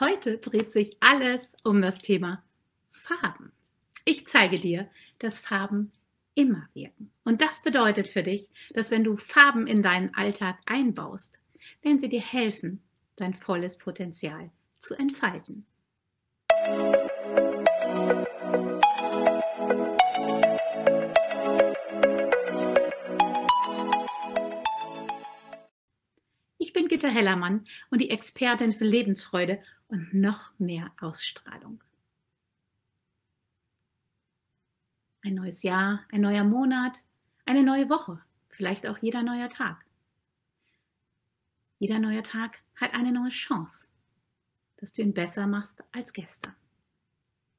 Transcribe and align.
Heute 0.00 0.38
dreht 0.38 0.70
sich 0.70 0.96
alles 1.00 1.54
um 1.62 1.82
das 1.82 1.98
Thema 1.98 2.42
Farben. 2.90 3.52
Ich 4.06 4.26
zeige 4.26 4.58
dir, 4.58 4.88
dass 5.18 5.38
Farben 5.38 5.92
immer 6.34 6.66
wirken. 6.72 7.10
Und 7.22 7.42
das 7.42 7.62
bedeutet 7.62 8.08
für 8.08 8.22
dich, 8.22 8.48
dass 8.70 8.90
wenn 8.90 9.04
du 9.04 9.18
Farben 9.18 9.66
in 9.66 9.82
deinen 9.82 10.14
Alltag 10.14 10.56
einbaust, 10.64 11.38
werden 11.82 11.98
sie 11.98 12.08
dir 12.08 12.22
helfen, 12.22 12.82
dein 13.16 13.34
volles 13.34 13.76
Potenzial 13.76 14.50
zu 14.78 14.94
entfalten. 14.94 15.66
Ich 26.56 26.72
bin 26.72 26.88
Gitta 26.88 27.08
Hellermann 27.08 27.66
und 27.90 28.00
die 28.00 28.08
Expertin 28.08 28.72
für 28.72 28.84
Lebensfreude 28.84 29.58
und 29.90 30.14
noch 30.14 30.52
mehr 30.58 30.92
Ausstrahlung. 31.00 31.82
Ein 35.22 35.34
neues 35.34 35.62
Jahr, 35.62 36.06
ein 36.10 36.22
neuer 36.22 36.44
Monat, 36.44 37.04
eine 37.44 37.62
neue 37.62 37.90
Woche, 37.90 38.22
vielleicht 38.48 38.86
auch 38.86 38.98
jeder 38.98 39.22
neuer 39.22 39.48
Tag. 39.48 39.84
Jeder 41.78 41.98
neue 41.98 42.22
Tag 42.22 42.62
hat 42.76 42.94
eine 42.94 43.12
neue 43.12 43.30
Chance, 43.30 43.88
dass 44.76 44.92
du 44.92 45.02
ihn 45.02 45.12
besser 45.12 45.46
machst 45.46 45.82
als 45.92 46.12
gestern. 46.12 46.54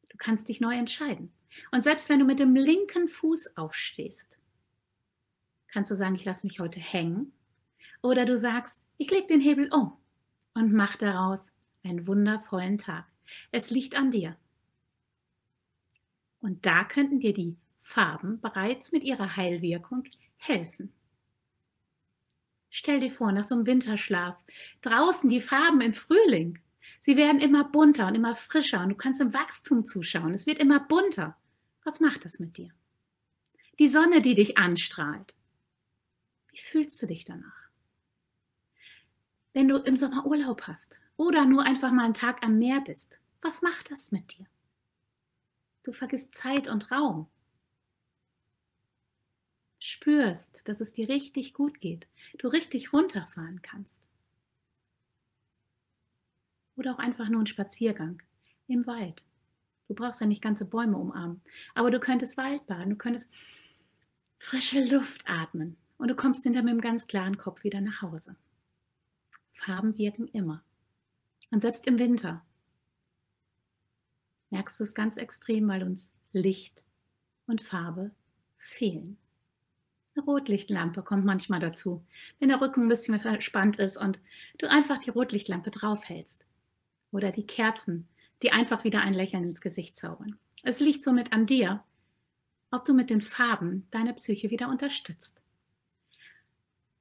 Du 0.09 0.17
kannst 0.17 0.49
dich 0.49 0.61
neu 0.61 0.75
entscheiden. 0.75 1.31
Und 1.71 1.83
selbst 1.83 2.07
wenn 2.09 2.19
du 2.19 2.25
mit 2.25 2.39
dem 2.39 2.55
linken 2.55 3.09
Fuß 3.09 3.57
aufstehst, 3.57 4.39
kannst 5.67 5.91
du 5.91 5.95
sagen, 5.95 6.15
ich 6.15 6.25
lasse 6.25 6.45
mich 6.47 6.59
heute 6.59 6.79
hängen. 6.79 7.33
Oder 8.01 8.25
du 8.25 8.37
sagst, 8.37 8.81
ich 8.97 9.11
lege 9.11 9.27
den 9.27 9.41
Hebel 9.41 9.71
um 9.71 9.97
und 10.53 10.73
mach 10.73 10.95
daraus 10.95 11.51
einen 11.83 12.07
wundervollen 12.07 12.77
Tag. 12.77 13.05
Es 13.51 13.69
liegt 13.69 13.95
an 13.95 14.11
dir. 14.11 14.35
Und 16.39 16.65
da 16.65 16.83
könnten 16.83 17.19
dir 17.19 17.33
die 17.33 17.55
Farben 17.79 18.39
bereits 18.41 18.91
mit 18.91 19.03
ihrer 19.03 19.35
Heilwirkung 19.35 20.03
helfen. 20.37 20.91
Stell 22.69 22.99
dir 22.99 23.11
vor, 23.11 23.31
nach 23.31 23.43
so 23.43 23.55
einem 23.55 23.65
Winterschlaf, 23.65 24.37
draußen 24.81 25.29
die 25.29 25.41
Farben 25.41 25.81
im 25.81 25.93
Frühling. 25.93 26.59
Sie 26.99 27.17
werden 27.17 27.41
immer 27.41 27.65
bunter 27.65 28.07
und 28.07 28.15
immer 28.15 28.35
frischer 28.35 28.81
und 28.81 28.89
du 28.89 28.95
kannst 28.95 29.21
im 29.21 29.33
Wachstum 29.33 29.85
zuschauen. 29.85 30.33
Es 30.33 30.47
wird 30.47 30.57
immer 30.57 30.79
bunter. 30.79 31.37
Was 31.83 31.99
macht 31.99 32.25
das 32.25 32.39
mit 32.39 32.57
dir? 32.57 32.69
Die 33.79 33.87
Sonne, 33.87 34.21
die 34.21 34.35
dich 34.35 34.57
anstrahlt. 34.57 35.33
Wie 36.51 36.59
fühlst 36.59 37.01
du 37.01 37.07
dich 37.07 37.25
danach? 37.25 37.60
Wenn 39.53 39.67
du 39.67 39.77
im 39.77 39.97
Sommer 39.97 40.25
Urlaub 40.25 40.63
hast 40.67 40.99
oder 41.17 41.45
nur 41.45 41.63
einfach 41.63 41.91
mal 41.91 42.05
einen 42.05 42.13
Tag 42.13 42.41
am 42.43 42.57
Meer 42.57 42.79
bist, 42.81 43.19
was 43.41 43.61
macht 43.61 43.91
das 43.91 44.11
mit 44.11 44.37
dir? 44.37 44.45
Du 45.83 45.91
vergisst 45.91 46.35
Zeit 46.35 46.69
und 46.69 46.91
Raum. 46.91 47.27
Spürst, 49.79 50.61
dass 50.69 50.79
es 50.79 50.93
dir 50.93 51.09
richtig 51.09 51.53
gut 51.53 51.81
geht, 51.81 52.07
du 52.37 52.47
richtig 52.47 52.93
runterfahren 52.93 53.61
kannst. 53.61 54.01
Oder 56.77 56.93
auch 56.93 56.99
einfach 56.99 57.27
nur 57.27 57.41
ein 57.41 57.47
Spaziergang 57.47 58.21
im 58.67 58.85
Wald. 58.87 59.25
Du 59.87 59.95
brauchst 59.95 60.21
ja 60.21 60.27
nicht 60.27 60.41
ganze 60.41 60.63
Bäume 60.63 60.97
umarmen, 60.97 61.41
aber 61.75 61.91
du 61.91 61.99
könntest 61.99 62.37
Waldbaden, 62.37 62.91
du 62.91 62.95
könntest 62.95 63.29
frische 64.37 64.81
Luft 64.85 65.23
atmen 65.27 65.75
und 65.97 66.07
du 66.07 66.15
kommst 66.15 66.43
hinter 66.43 66.61
mit 66.61 66.71
einem 66.71 66.81
ganz 66.81 67.07
klaren 67.07 67.37
Kopf 67.37 67.63
wieder 67.63 67.81
nach 67.81 68.01
Hause. 68.01 68.37
Farben 69.65 69.97
wirken 69.97 70.27
immer. 70.27 70.63
Und 71.51 71.61
selbst 71.61 71.85
im 71.85 71.99
Winter 71.99 72.43
merkst 74.49 74.79
du 74.79 74.83
es 74.83 74.95
ganz 74.95 75.17
extrem, 75.17 75.67
weil 75.67 75.83
uns 75.83 76.13
Licht 76.33 76.83
und 77.45 77.61
Farbe 77.61 78.11
fehlen. 78.57 79.17
Eine 80.15 80.25
Rotlichtlampe 80.25 81.03
kommt 81.03 81.25
manchmal 81.25 81.59
dazu, 81.59 82.03
wenn 82.39 82.49
der 82.49 82.59
Rücken 82.59 82.83
ein 82.83 82.89
bisschen 82.89 83.19
verspannt 83.19 83.77
ist 83.77 83.97
und 83.97 84.19
du 84.57 84.69
einfach 84.69 84.97
die 84.97 85.09
Rotlichtlampe 85.09 85.71
draufhältst. 85.71 86.43
Oder 87.11 87.31
die 87.31 87.45
Kerzen, 87.45 88.07
die 88.41 88.51
einfach 88.51 88.83
wieder 88.83 89.01
ein 89.01 89.13
Lächeln 89.13 89.43
ins 89.43 89.61
Gesicht 89.61 89.95
zaubern. 89.95 90.37
Es 90.63 90.79
liegt 90.79 91.03
somit 91.03 91.33
an 91.33 91.45
dir, 91.45 91.83
ob 92.71 92.85
du 92.85 92.93
mit 92.93 93.09
den 93.09 93.21
Farben 93.21 93.87
deine 93.91 94.13
Psyche 94.13 94.49
wieder 94.49 94.69
unterstützt. 94.69 95.43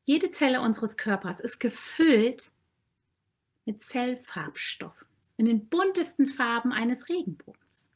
Jede 0.02 0.30
Zelle 0.30 0.60
unseres 0.60 0.96
Körpers 0.96 1.40
ist 1.40 1.58
gefüllt 1.58 2.52
mit 3.64 3.82
Zellfarbstoffen 3.82 5.06
in 5.36 5.46
den 5.46 5.68
buntesten 5.68 6.26
Farben 6.26 6.72
eines 6.72 7.08
Regenbogens. 7.08 7.90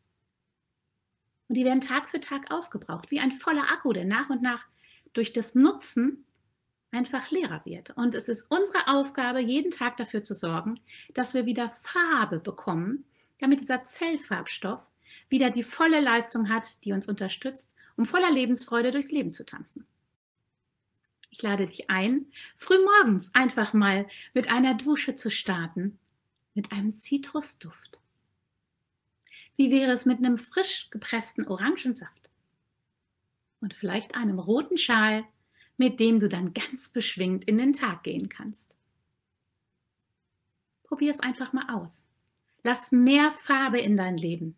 Und 1.48 1.56
die 1.56 1.64
werden 1.64 1.80
Tag 1.80 2.08
für 2.08 2.20
Tag 2.20 2.50
aufgebraucht, 2.50 3.10
wie 3.10 3.20
ein 3.20 3.32
voller 3.32 3.70
Akku, 3.70 3.92
der 3.92 4.04
nach 4.04 4.30
und 4.30 4.40
nach 4.40 4.64
durch 5.12 5.32
das 5.32 5.54
Nutzen 5.54 6.24
einfach 6.90 7.30
leerer 7.30 7.62
wird. 7.64 7.90
Und 7.96 8.14
es 8.14 8.28
ist 8.28 8.50
unsere 8.50 8.86
Aufgabe, 8.86 9.40
jeden 9.40 9.70
Tag 9.70 9.96
dafür 9.96 10.24
zu 10.24 10.34
sorgen, 10.34 10.80
dass 11.12 11.34
wir 11.34 11.44
wieder 11.44 11.68
Farbe 11.68 12.38
bekommen, 12.38 13.04
damit 13.40 13.60
dieser 13.60 13.84
Zellfarbstoff 13.84 14.86
wieder 15.28 15.50
die 15.50 15.64
volle 15.64 16.00
Leistung 16.00 16.48
hat, 16.48 16.82
die 16.84 16.92
uns 16.92 17.08
unterstützt, 17.08 17.74
um 17.96 18.06
voller 18.06 18.30
Lebensfreude 18.30 18.90
durchs 18.90 19.12
Leben 19.12 19.32
zu 19.32 19.44
tanzen. 19.44 19.86
Ich 21.34 21.42
lade 21.42 21.66
dich 21.66 21.90
ein, 21.90 22.26
frühmorgens 22.54 23.34
einfach 23.34 23.72
mal 23.72 24.06
mit 24.34 24.48
einer 24.50 24.74
Dusche 24.74 25.16
zu 25.16 25.32
starten 25.32 25.98
mit 26.54 26.70
einem 26.70 26.92
Zitrusduft. 26.92 28.00
Wie 29.56 29.72
wäre 29.72 29.90
es 29.90 30.06
mit 30.06 30.18
einem 30.18 30.38
frisch 30.38 30.90
gepressten 30.90 31.48
Orangensaft? 31.48 32.30
Und 33.60 33.74
vielleicht 33.74 34.14
einem 34.14 34.38
roten 34.38 34.78
Schal, 34.78 35.24
mit 35.76 35.98
dem 35.98 36.20
du 36.20 36.28
dann 36.28 36.54
ganz 36.54 36.90
beschwingt 36.90 37.46
in 37.46 37.58
den 37.58 37.72
Tag 37.72 38.04
gehen 38.04 38.28
kannst. 38.28 38.72
Probier 40.84 41.10
es 41.10 41.18
einfach 41.18 41.52
mal 41.52 41.68
aus. 41.68 42.06
Lass 42.62 42.92
mehr 42.92 43.32
Farbe 43.40 43.80
in 43.80 43.96
dein 43.96 44.16
Leben. 44.16 44.54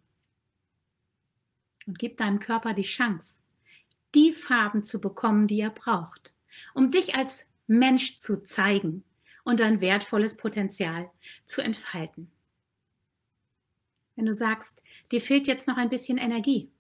Und 1.87 1.99
gib 1.99 2.19
deinem 2.19 2.39
Körper 2.39 2.75
die 2.75 2.83
Chance, 2.83 3.41
die 4.15 4.35
Farben 4.35 4.85
zu 4.85 5.01
bekommen, 5.01 5.47
die 5.47 5.61
er 5.61 5.71
braucht, 5.71 6.36
um 6.75 6.91
dich 6.91 7.15
als 7.15 7.49
Mensch 7.67 8.17
zu 8.17 8.43
zeigen 8.43 9.05
und 9.45 9.61
dein 9.61 9.81
wertvolles 9.81 10.37
Potenzial 10.37 11.11
zu 11.45 11.63
entfalten. 11.63 12.31
Wenn 14.15 14.27
du 14.27 14.35
sagst, 14.35 14.83
dir 15.13 15.21
fehlt 15.21 15.47
jetzt 15.47 15.69
noch 15.69 15.77
ein 15.77 15.91
bisschen 15.91 16.19
Energie, 16.19 16.71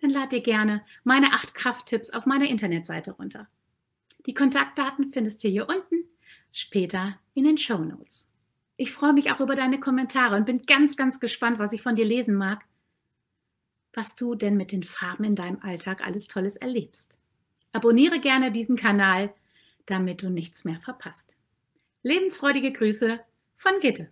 dann 0.00 0.10
lad 0.10 0.32
dir 0.32 0.40
gerne 0.40 0.84
meine 1.04 1.32
acht 1.32 1.54
Krafttipps 1.54 2.10
auf 2.10 2.26
meiner 2.26 2.48
Internetseite 2.48 3.12
runter. 3.12 3.48
Die 4.26 4.34
Kontaktdaten 4.34 5.12
findest 5.12 5.44
du 5.44 5.48
hier 5.48 5.68
unten, 5.68 6.04
später 6.50 7.18
in 7.34 7.44
den 7.44 7.58
Show 7.58 7.78
Notes. 7.78 8.26
Ich 8.76 8.90
freue 8.90 9.12
mich 9.12 9.30
auch 9.30 9.40
über 9.40 9.54
deine 9.54 9.78
Kommentare 9.78 10.34
und 10.36 10.44
bin 10.44 10.62
ganz, 10.62 10.96
ganz 10.96 11.20
gespannt, 11.20 11.58
was 11.60 11.72
ich 11.72 11.82
von 11.82 11.94
dir 11.94 12.04
lesen 12.04 12.34
mag, 12.34 12.64
was 13.92 14.16
du 14.16 14.34
denn 14.34 14.56
mit 14.56 14.72
den 14.72 14.82
Farben 14.82 15.24
in 15.24 15.36
deinem 15.36 15.60
Alltag 15.62 16.04
alles 16.04 16.26
Tolles 16.26 16.56
erlebst. 16.56 17.16
Abonniere 17.72 18.20
gerne 18.20 18.52
diesen 18.52 18.76
Kanal, 18.76 19.32
damit 19.86 20.22
du 20.22 20.28
nichts 20.28 20.64
mehr 20.64 20.80
verpasst. 20.80 21.32
Lebensfreudige 22.02 22.72
Grüße 22.72 23.20
von 23.56 23.72
Gitte. 23.80 24.10